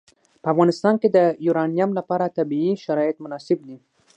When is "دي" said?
3.67-3.77